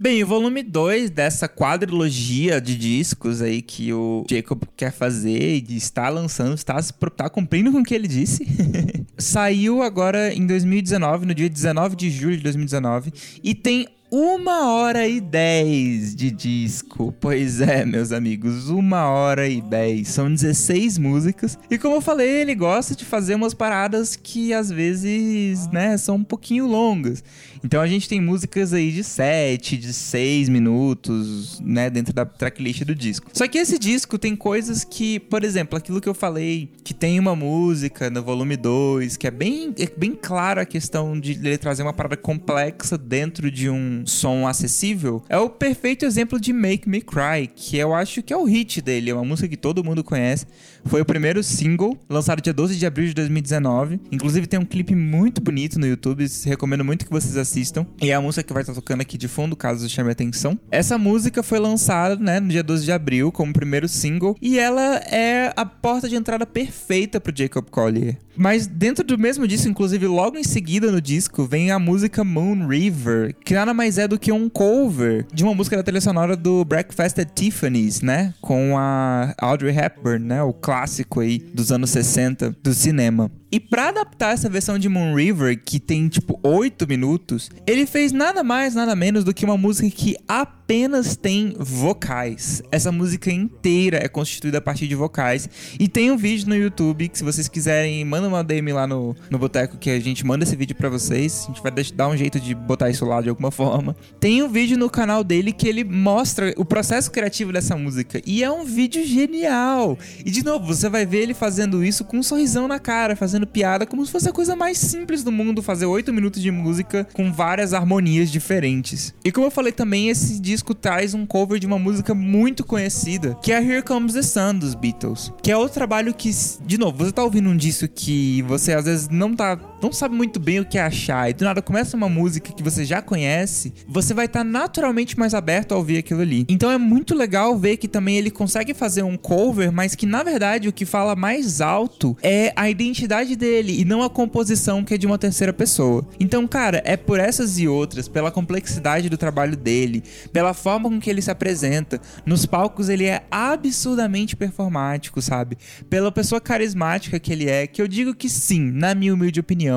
Bem, 0.00 0.22
o 0.22 0.26
volume 0.28 0.62
2 0.62 1.10
dessa 1.10 1.48
quadrilogia 1.48 2.60
de 2.60 2.76
discos 2.76 3.42
aí 3.42 3.60
que 3.60 3.92
o 3.92 4.24
Jacob 4.30 4.62
quer 4.76 4.92
fazer 4.92 5.64
e 5.68 5.76
está 5.76 6.08
lançando, 6.08 6.54
está, 6.54 6.78
está 6.78 7.28
cumprindo 7.28 7.72
com 7.72 7.80
o 7.80 7.84
que 7.84 7.96
ele 7.96 8.06
disse. 8.06 8.46
Saiu 9.18 9.82
agora 9.82 10.32
em 10.32 10.46
2019, 10.46 11.26
no 11.26 11.34
dia 11.34 11.48
19 11.48 11.96
de 11.96 12.10
julho 12.10 12.36
de 12.36 12.44
2019, 12.44 13.12
e 13.42 13.56
tem 13.56 13.88
uma 14.10 14.72
hora 14.72 15.06
e 15.06 15.20
dez 15.20 16.14
de 16.14 16.30
disco. 16.30 17.14
Pois 17.20 17.60
é, 17.60 17.84
meus 17.84 18.10
amigos, 18.10 18.68
uma 18.70 19.06
hora 19.06 19.46
e 19.46 19.60
dez. 19.60 20.08
São 20.08 20.32
16 20.32 20.98
músicas. 20.98 21.58
E 21.70 21.76
como 21.76 21.96
eu 21.96 22.00
falei, 22.00 22.28
ele 22.28 22.54
gosta 22.54 22.94
de 22.94 23.04
fazer 23.04 23.34
umas 23.34 23.52
paradas 23.52 24.16
que 24.16 24.54
às 24.54 24.70
vezes, 24.70 25.68
né, 25.68 25.96
são 25.98 26.16
um 26.16 26.24
pouquinho 26.24 26.66
longas. 26.66 27.22
Então 27.62 27.80
a 27.80 27.86
gente 27.86 28.08
tem 28.08 28.20
músicas 28.20 28.72
aí 28.72 28.90
de 28.90 29.04
7, 29.04 29.76
de 29.76 29.92
6 29.92 30.48
minutos, 30.48 31.60
né, 31.60 31.90
dentro 31.90 32.14
da 32.14 32.24
tracklist 32.24 32.84
do 32.84 32.94
disco. 32.94 33.30
Só 33.32 33.46
que 33.46 33.58
esse 33.58 33.78
disco 33.78 34.18
tem 34.18 34.34
coisas 34.34 34.84
que, 34.84 35.18
por 35.20 35.44
exemplo, 35.44 35.76
aquilo 35.76 36.00
que 36.00 36.08
eu 36.08 36.14
falei, 36.14 36.70
que 36.82 36.94
tem 36.94 37.18
uma 37.18 37.36
música 37.36 38.08
no 38.08 38.22
volume 38.22 38.56
2, 38.56 39.16
que 39.16 39.26
é 39.26 39.30
bem, 39.30 39.74
é 39.78 39.86
bem 39.86 40.12
claro 40.14 40.60
a 40.60 40.64
questão 40.64 41.18
de 41.18 41.32
ele 41.32 41.58
trazer 41.58 41.82
uma 41.82 41.92
parada 41.92 42.16
complexa 42.16 42.96
dentro 42.96 43.50
de 43.50 43.68
um 43.68 43.97
som 44.06 44.46
acessível, 44.46 45.22
é 45.28 45.38
o 45.38 45.48
perfeito 45.48 46.04
exemplo 46.04 46.40
de 46.40 46.52
Make 46.52 46.88
Me 46.88 47.00
Cry, 47.00 47.48
que 47.54 47.76
eu 47.76 47.94
acho 47.94 48.22
que 48.22 48.32
é 48.32 48.36
o 48.36 48.44
hit 48.44 48.80
dele, 48.80 49.10
é 49.10 49.14
uma 49.14 49.24
música 49.24 49.48
que 49.48 49.56
todo 49.56 49.84
mundo 49.84 50.04
conhece. 50.04 50.46
Foi 50.84 51.00
o 51.00 51.04
primeiro 51.04 51.42
single, 51.42 51.98
lançado 52.08 52.40
dia 52.40 52.52
12 52.52 52.76
de 52.76 52.86
abril 52.86 53.06
de 53.06 53.14
2019. 53.14 54.00
Inclusive 54.10 54.46
tem 54.46 54.58
um 54.58 54.64
clipe 54.64 54.94
muito 54.94 55.40
bonito 55.40 55.78
no 55.78 55.86
YouTube, 55.86 56.26
recomendo 56.44 56.84
muito 56.84 57.04
que 57.04 57.10
vocês 57.10 57.36
assistam. 57.36 57.86
E 58.00 58.10
é 58.10 58.14
a 58.14 58.20
música 58.20 58.42
que 58.42 58.52
vai 58.52 58.62
estar 58.62 58.74
tocando 58.74 59.00
aqui 59.00 59.18
de 59.18 59.28
fundo, 59.28 59.56
caso 59.56 59.88
chame 59.88 60.08
a 60.08 60.12
atenção. 60.12 60.58
Essa 60.70 60.96
música 60.96 61.42
foi 61.42 61.58
lançada, 61.58 62.16
né, 62.16 62.40
no 62.40 62.48
dia 62.48 62.62
12 62.62 62.84
de 62.84 62.92
abril, 62.92 63.32
como 63.32 63.52
primeiro 63.52 63.88
single, 63.88 64.36
e 64.40 64.58
ela 64.58 64.96
é 64.96 65.52
a 65.56 65.66
porta 65.66 66.08
de 66.08 66.16
entrada 66.16 66.46
perfeita 66.46 67.20
pro 67.20 67.32
Jacob 67.36 67.68
Collier. 67.70 68.16
Mas 68.36 68.68
dentro 68.68 69.04
do 69.04 69.18
mesmo 69.18 69.48
disco, 69.48 69.68
inclusive 69.68 70.06
logo 70.06 70.38
em 70.38 70.44
seguida 70.44 70.92
no 70.92 71.00
disco, 71.00 71.44
vem 71.44 71.72
a 71.72 71.78
música 71.78 72.22
Moon 72.22 72.68
River, 72.68 73.34
que 73.44 73.52
nada 73.52 73.74
mais 73.74 73.87
é 73.96 74.06
do 74.06 74.18
que 74.18 74.32
um 74.32 74.48
cover 74.48 75.24
de 75.32 75.44
uma 75.44 75.54
música 75.54 75.76
da 75.76 75.82
trilha 75.82 76.00
sonora 76.00 76.36
do 76.36 76.64
Breakfast 76.64 77.18
at 77.18 77.30
Tiffany's, 77.34 78.02
né? 78.02 78.34
Com 78.40 78.76
a 78.76 79.34
Audrey 79.38 79.74
Hepburn, 79.74 80.26
né? 80.26 80.42
O 80.42 80.52
clássico 80.52 81.20
aí 81.20 81.38
dos 81.38 81.72
anos 81.72 81.90
60 81.90 82.56
do 82.62 82.74
cinema. 82.74 83.30
E 83.50 83.58
para 83.58 83.88
adaptar 83.88 84.34
essa 84.34 84.48
versão 84.48 84.78
de 84.78 84.88
Moon 84.88 85.14
River, 85.14 85.58
que 85.64 85.80
tem 85.80 86.06
tipo 86.08 86.38
8 86.42 86.86
minutos, 86.86 87.50
ele 87.66 87.86
fez 87.86 88.12
nada 88.12 88.44
mais, 88.44 88.74
nada 88.74 88.94
menos 88.94 89.24
do 89.24 89.32
que 89.32 89.44
uma 89.44 89.56
música 89.56 89.88
que 89.90 90.16
apenas 90.28 91.16
tem 91.16 91.54
vocais. 91.58 92.62
Essa 92.70 92.92
música 92.92 93.30
inteira 93.30 93.98
é 94.02 94.06
constituída 94.06 94.58
a 94.58 94.60
partir 94.60 94.86
de 94.86 94.94
vocais. 94.94 95.48
E 95.80 95.88
tem 95.88 96.10
um 96.10 96.16
vídeo 96.18 96.46
no 96.46 96.54
YouTube 96.54 97.08
que, 97.08 97.16
se 97.16 97.24
vocês 97.24 97.48
quiserem, 97.48 98.04
manda 98.04 98.28
uma 98.28 98.44
DM 98.44 98.70
lá 98.74 98.86
no, 98.86 99.16
no 99.30 99.38
Boteco 99.38 99.78
que 99.78 99.88
a 99.88 99.98
gente 99.98 100.26
manda 100.26 100.44
esse 100.44 100.54
vídeo 100.54 100.76
para 100.76 100.90
vocês. 100.90 101.44
A 101.44 101.46
gente 101.46 101.62
vai 101.62 101.72
dar 101.94 102.08
um 102.08 102.16
jeito 102.16 102.38
de 102.38 102.54
botar 102.54 102.90
isso 102.90 103.06
lá 103.06 103.22
de 103.22 103.30
alguma 103.30 103.50
forma. 103.50 103.96
Tem 104.20 104.42
um 104.42 104.48
vídeo 104.50 104.76
no 104.76 104.90
canal 104.90 105.24
dele 105.24 105.52
que 105.52 105.66
ele 105.66 105.84
mostra 105.84 106.52
o 106.58 106.66
processo 106.66 107.10
criativo 107.10 107.50
dessa 107.50 107.74
música. 107.74 108.20
E 108.26 108.44
é 108.44 108.50
um 108.50 108.66
vídeo 108.66 109.06
genial. 109.06 109.98
E 110.22 110.30
de 110.30 110.44
novo, 110.44 110.66
você 110.66 110.90
vai 110.90 111.06
ver 111.06 111.22
ele 111.22 111.32
fazendo 111.32 111.82
isso 111.82 112.04
com 112.04 112.18
um 112.18 112.22
sorrisão 112.22 112.68
na 112.68 112.78
cara, 112.78 113.16
fazendo 113.16 113.37
fazendo 113.38 113.46
piada 113.46 113.86
como 113.86 114.04
se 114.04 114.10
fosse 114.10 114.28
a 114.28 114.32
coisa 114.32 114.56
mais 114.56 114.78
simples 114.78 115.22
do 115.22 115.30
mundo 115.30 115.62
fazer 115.62 115.86
oito 115.86 116.12
minutos 116.12 116.42
de 116.42 116.50
música 116.50 117.06
com 117.12 117.32
várias 117.32 117.72
harmonias 117.72 118.30
diferentes. 118.30 119.14
E 119.24 119.30
como 119.30 119.46
eu 119.46 119.50
falei 119.50 119.72
também, 119.72 120.08
esse 120.08 120.40
disco 120.40 120.74
traz 120.74 121.14
um 121.14 121.24
cover 121.24 121.58
de 121.58 121.66
uma 121.66 121.78
música 121.78 122.14
muito 122.14 122.64
conhecida, 122.64 123.36
que 123.42 123.52
é 123.52 123.62
Here 123.62 123.82
Comes 123.82 124.14
the 124.14 124.22
Sun 124.22 124.56
dos 124.56 124.74
Beatles, 124.74 125.32
que 125.42 125.52
é 125.52 125.56
outro 125.56 125.74
trabalho 125.74 126.12
que, 126.12 126.30
de 126.66 126.78
novo, 126.78 127.04
você 127.04 127.12
tá 127.12 127.22
ouvindo 127.22 127.48
um 127.48 127.56
disco 127.56 127.86
que 127.86 128.42
você 128.42 128.72
às 128.72 128.84
vezes 128.84 129.08
não 129.08 129.34
tá, 129.34 129.56
não 129.80 129.92
sabe 129.92 130.14
muito 130.14 130.40
bem 130.40 130.60
o 130.60 130.64
que 130.64 130.78
achar 130.78 131.30
e 131.30 131.32
do 131.32 131.44
nada 131.44 131.62
começa 131.62 131.96
uma 131.96 132.08
música 132.08 132.52
que 132.52 132.62
você 132.62 132.84
já 132.84 133.00
conhece, 133.00 133.72
você 133.86 134.12
vai 134.12 134.26
estar 134.26 134.40
tá 134.40 134.44
naturalmente 134.44 135.18
mais 135.18 135.34
aberto 135.34 135.72
a 135.72 135.76
ouvir 135.76 135.98
aquilo 135.98 136.20
ali. 136.20 136.44
Então 136.48 136.70
é 136.70 136.78
muito 136.78 137.14
legal 137.14 137.56
ver 137.56 137.76
que 137.76 137.88
também 137.88 138.16
ele 138.16 138.30
consegue 138.30 138.74
fazer 138.74 139.02
um 139.02 139.16
cover, 139.16 139.72
mas 139.72 139.94
que 139.94 140.06
na 140.06 140.22
verdade 140.22 140.68
o 140.68 140.72
que 140.72 140.84
fala 140.84 141.14
mais 141.14 141.60
alto 141.60 142.16
é 142.22 142.52
a 142.56 142.68
identidade 142.68 143.36
dele 143.36 143.80
e 143.80 143.84
não 143.84 144.02
a 144.02 144.10
composição 144.10 144.84
que 144.84 144.94
é 144.94 144.98
de 144.98 145.06
uma 145.06 145.18
terceira 145.18 145.52
pessoa. 145.52 146.06
Então, 146.18 146.46
cara, 146.46 146.82
é 146.84 146.96
por 146.96 147.20
essas 147.20 147.58
e 147.58 147.68
outras, 147.68 148.08
pela 148.08 148.30
complexidade 148.30 149.08
do 149.08 149.16
trabalho 149.16 149.56
dele, 149.56 150.02
pela 150.32 150.54
forma 150.54 150.88
com 150.88 151.00
que 151.00 151.10
ele 151.10 151.22
se 151.22 151.30
apresenta, 151.30 152.00
nos 152.26 152.46
palcos 152.46 152.88
ele 152.88 153.04
é 153.04 153.22
absurdamente 153.30 154.36
performático, 154.36 155.20
sabe? 155.22 155.56
Pela 155.88 156.10
pessoa 156.10 156.40
carismática 156.40 157.18
que 157.18 157.32
ele 157.32 157.48
é, 157.48 157.66
que 157.66 157.80
eu 157.80 157.88
digo 157.88 158.14
que 158.14 158.28
sim, 158.28 158.70
na 158.72 158.94
minha 158.94 159.14
humilde 159.14 159.40
opinião, 159.40 159.67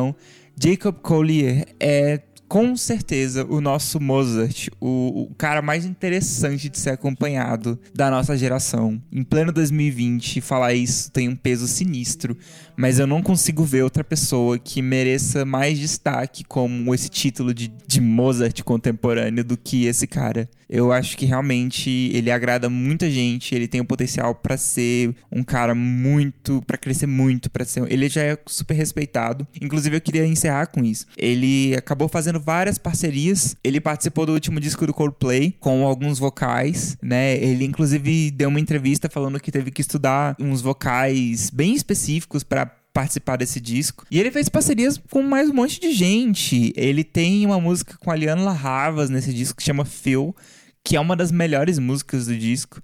Jacob 0.57 0.95
Collier 1.01 1.65
é 1.79 2.21
com 2.51 2.75
certeza 2.75 3.45
o 3.45 3.61
nosso 3.61 3.97
Mozart, 3.97 4.67
o, 4.77 5.21
o, 5.21 5.35
cara 5.35 5.61
mais 5.61 5.85
interessante 5.85 6.67
de 6.67 6.77
ser 6.77 6.89
acompanhado 6.89 7.79
da 7.95 8.11
nossa 8.11 8.37
geração. 8.37 9.01
Em 9.09 9.23
pleno 9.23 9.53
2020, 9.53 10.41
falar 10.41 10.73
isso 10.73 11.09
tem 11.13 11.29
um 11.29 11.35
peso 11.35 11.65
sinistro, 11.65 12.37
mas 12.75 12.99
eu 12.99 13.07
não 13.07 13.21
consigo 13.21 13.63
ver 13.63 13.83
outra 13.83 14.03
pessoa 14.03 14.57
que 14.57 14.81
mereça 14.81 15.45
mais 15.45 15.79
destaque 15.79 16.43
como 16.43 16.93
esse 16.93 17.09
título 17.09 17.53
de, 17.53 17.71
de 17.87 18.01
Mozart 18.01 18.61
contemporâneo 18.63 19.43
do 19.43 19.57
que 19.57 19.85
esse 19.85 20.07
cara. 20.07 20.49
Eu 20.71 20.93
acho 20.93 21.17
que 21.17 21.25
realmente 21.25 21.89
ele 22.13 22.31
agrada 22.31 22.69
muita 22.69 23.11
gente, 23.11 23.53
ele 23.53 23.67
tem 23.67 23.81
o 23.81 23.85
potencial 23.85 24.33
para 24.33 24.55
ser 24.55 25.13
um 25.29 25.43
cara 25.43 25.75
muito, 25.75 26.63
para 26.65 26.77
crescer 26.77 27.07
muito, 27.07 27.51
para 27.51 27.65
ser, 27.65 27.83
ele 27.91 28.07
já 28.07 28.21
é 28.21 28.37
super 28.47 28.73
respeitado. 28.73 29.45
Inclusive 29.61 29.97
eu 29.97 30.01
queria 30.01 30.25
encerrar 30.25 30.67
com 30.67 30.81
isso. 30.81 31.05
Ele 31.17 31.75
acabou 31.75 32.07
fazendo 32.07 32.39
várias 32.39 32.77
parcerias. 32.77 33.53
Ele 33.61 33.81
participou 33.81 34.25
do 34.25 34.31
último 34.31 34.61
disco 34.61 34.87
do 34.87 34.93
Coldplay 34.93 35.53
com 35.59 35.85
alguns 35.85 36.17
vocais, 36.17 36.97
né? 37.01 37.35
Ele 37.35 37.65
inclusive 37.65 38.31
deu 38.31 38.47
uma 38.47 38.59
entrevista 38.59 39.09
falando 39.09 39.41
que 39.41 39.51
teve 39.51 39.71
que 39.71 39.81
estudar 39.81 40.37
uns 40.39 40.61
vocais 40.61 41.49
bem 41.49 41.73
específicos 41.73 42.45
para 42.45 42.65
participar 42.93 43.37
desse 43.37 43.59
disco. 43.59 44.05
E 44.11 44.19
ele 44.19 44.31
fez 44.31 44.49
parcerias 44.49 44.99
com 45.09 45.21
mais 45.21 45.49
um 45.49 45.53
monte 45.53 45.79
de 45.79 45.91
gente. 45.91 46.73
Ele 46.75 47.03
tem 47.03 47.45
uma 47.45 47.59
música 47.59 47.97
com 47.99 48.11
a 48.11 48.15
Liana 48.15 48.43
Larravas 48.43 49.09
nesse 49.09 49.33
disco 49.33 49.57
que 49.57 49.63
chama 49.63 49.85
Phil, 49.85 50.35
que 50.83 50.95
é 50.95 50.99
uma 50.99 51.15
das 51.15 51.31
melhores 51.31 51.79
músicas 51.79 52.27
do 52.27 52.37
disco. 52.37 52.81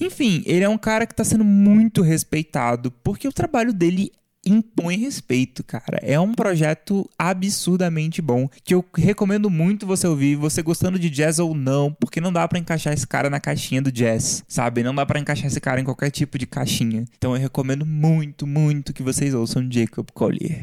Enfim, 0.00 0.42
ele 0.44 0.64
é 0.64 0.68
um 0.68 0.78
cara 0.78 1.06
que 1.06 1.12
está 1.12 1.24
sendo 1.24 1.44
muito 1.44 2.02
respeitado 2.02 2.90
porque 2.90 3.28
o 3.28 3.32
trabalho 3.32 3.72
dele 3.72 4.10
impõe 4.46 4.96
respeito, 4.96 5.62
cara. 5.62 5.98
É 6.02 6.18
um 6.18 6.34
projeto 6.34 7.08
absurdamente 7.18 8.20
bom 8.20 8.48
que 8.64 8.74
eu 8.74 8.84
recomendo 8.96 9.50
muito 9.50 9.86
você 9.86 10.06
ouvir, 10.06 10.36
você 10.36 10.62
gostando 10.62 10.98
de 10.98 11.10
jazz 11.10 11.38
ou 11.38 11.54
não, 11.54 11.92
porque 11.92 12.20
não 12.20 12.32
dá 12.32 12.46
para 12.46 12.58
encaixar 12.58 12.92
esse 12.92 13.06
cara 13.06 13.30
na 13.30 13.40
caixinha 13.40 13.82
do 13.82 13.92
jazz, 13.92 14.44
sabe? 14.48 14.82
Não 14.82 14.94
dá 14.94 15.04
para 15.06 15.20
encaixar 15.20 15.46
esse 15.46 15.60
cara 15.60 15.80
em 15.80 15.84
qualquer 15.84 16.10
tipo 16.10 16.38
de 16.38 16.46
caixinha. 16.46 17.04
Então 17.16 17.34
eu 17.34 17.40
recomendo 17.40 17.86
muito, 17.86 18.46
muito 18.46 18.92
que 18.92 19.02
vocês 19.02 19.34
ouçam 19.34 19.66
Jacob 19.70 20.06
Collier. 20.12 20.62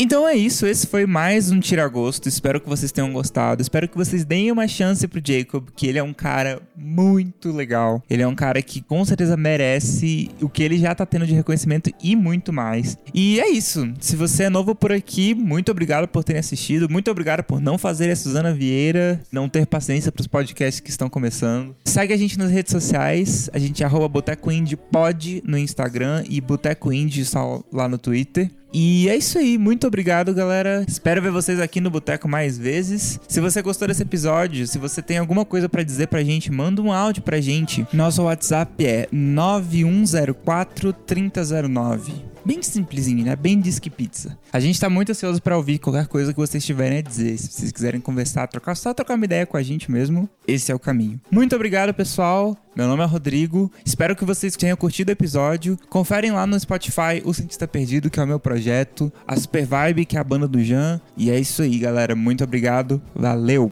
Então 0.00 0.28
é 0.28 0.36
isso, 0.36 0.64
esse 0.64 0.86
foi 0.86 1.06
mais 1.06 1.50
um 1.50 1.58
Tiragosto. 1.58 2.28
Espero 2.28 2.60
que 2.60 2.68
vocês 2.68 2.92
tenham 2.92 3.12
gostado. 3.12 3.60
Espero 3.60 3.88
que 3.88 3.96
vocês 3.96 4.24
deem 4.24 4.52
uma 4.52 4.68
chance 4.68 5.08
pro 5.08 5.20
Jacob, 5.22 5.70
que 5.74 5.88
ele 5.88 5.98
é 5.98 6.02
um 6.02 6.14
cara 6.14 6.62
muito 6.76 7.50
legal. 7.50 8.00
Ele 8.08 8.22
é 8.22 8.28
um 8.28 8.34
cara 8.34 8.62
que 8.62 8.80
com 8.80 9.04
certeza 9.04 9.36
merece 9.36 10.30
o 10.40 10.48
que 10.48 10.62
ele 10.62 10.78
já 10.78 10.94
tá 10.94 11.04
tendo 11.04 11.26
de 11.26 11.34
reconhecimento 11.34 11.90
e 12.00 12.14
muito 12.14 12.52
mais. 12.52 12.96
E 13.12 13.40
é 13.40 13.50
isso. 13.50 13.92
Se 13.98 14.14
você 14.14 14.44
é 14.44 14.48
novo 14.48 14.72
por 14.72 14.92
aqui, 14.92 15.34
muito 15.34 15.72
obrigado 15.72 16.06
por 16.06 16.22
terem 16.22 16.38
assistido. 16.38 16.88
Muito 16.88 17.10
obrigado 17.10 17.42
por 17.42 17.60
não 17.60 17.76
fazer 17.76 18.08
a 18.08 18.14
Suzana 18.14 18.54
Vieira, 18.54 19.20
não 19.32 19.48
ter 19.48 19.66
paciência 19.66 20.12
pros 20.12 20.28
podcasts 20.28 20.78
que 20.78 20.90
estão 20.90 21.10
começando. 21.10 21.74
Segue 21.84 22.14
a 22.14 22.16
gente 22.16 22.38
nas 22.38 22.52
redes 22.52 22.70
sociais. 22.70 23.50
A 23.52 23.58
gente 23.58 23.82
é 23.82 23.86
arroba 23.86 24.08
Boteco 24.08 24.52
Indie 24.52 24.76
Pod 24.76 25.42
no 25.44 25.58
Instagram 25.58 26.22
e 26.30 26.40
Boteco 26.40 26.92
Indie 26.92 27.24
só 27.24 27.64
lá 27.72 27.88
no 27.88 27.98
Twitter. 27.98 28.48
E 28.72 29.08
é 29.08 29.16
isso 29.16 29.38
aí, 29.38 29.56
muito 29.56 29.86
obrigado, 29.86 30.34
galera. 30.34 30.84
Espero 30.86 31.22
ver 31.22 31.30
vocês 31.30 31.58
aqui 31.58 31.80
no 31.80 31.90
Boteco 31.90 32.28
mais 32.28 32.58
vezes. 32.58 33.18
Se 33.26 33.40
você 33.40 33.62
gostou 33.62 33.88
desse 33.88 34.02
episódio, 34.02 34.66
se 34.66 34.78
você 34.78 35.00
tem 35.00 35.18
alguma 35.18 35.44
coisa 35.44 35.68
para 35.68 35.82
dizer 35.82 36.08
pra 36.08 36.22
gente, 36.22 36.52
manda 36.52 36.82
um 36.82 36.92
áudio 36.92 37.22
pra 37.22 37.40
gente. 37.40 37.86
Nosso 37.92 38.22
WhatsApp 38.22 38.84
é 38.84 39.08
9104 39.10 40.92
3009 40.92 42.37
bem 42.48 42.62
simplesinho, 42.62 43.26
né? 43.26 43.36
Bem 43.36 43.60
disque 43.60 43.90
pizza. 43.90 44.38
A 44.50 44.58
gente 44.58 44.80
tá 44.80 44.88
muito 44.88 45.12
ansioso 45.12 45.42
para 45.42 45.54
ouvir 45.54 45.78
qualquer 45.78 46.06
coisa 46.06 46.32
que 46.32 46.40
vocês 46.40 46.64
tiverem 46.64 47.00
a 47.00 47.02
dizer. 47.02 47.36
Se 47.36 47.52
vocês 47.52 47.70
quiserem 47.70 48.00
conversar, 48.00 48.46
trocar, 48.46 48.74
só 48.74 48.94
trocar 48.94 49.16
uma 49.16 49.24
ideia 49.26 49.44
com 49.44 49.58
a 49.58 49.62
gente 49.62 49.90
mesmo, 49.90 50.26
esse 50.46 50.72
é 50.72 50.74
o 50.74 50.78
caminho. 50.78 51.20
Muito 51.30 51.54
obrigado, 51.54 51.92
pessoal. 51.92 52.56
Meu 52.74 52.86
nome 52.88 53.02
é 53.02 53.06
Rodrigo. 53.06 53.70
Espero 53.84 54.16
que 54.16 54.24
vocês 54.24 54.56
tenham 54.56 54.78
curtido 54.78 55.10
o 55.10 55.12
episódio. 55.12 55.78
Conferem 55.90 56.30
lá 56.30 56.46
no 56.46 56.58
Spotify 56.58 57.20
O 57.22 57.34
Cientista 57.34 57.68
Perdido, 57.68 58.08
que 58.08 58.18
é 58.18 58.22
o 58.22 58.26
meu 58.26 58.40
projeto, 58.40 59.12
a 59.26 59.36
Super 59.36 59.66
Vibe, 59.66 60.06
que 60.06 60.16
é 60.16 60.20
a 60.20 60.24
banda 60.24 60.48
do 60.48 60.64
Jan. 60.64 60.98
E 61.18 61.30
é 61.30 61.38
isso 61.38 61.60
aí, 61.60 61.78
galera. 61.78 62.16
Muito 62.16 62.42
obrigado. 62.42 63.02
Valeu! 63.14 63.70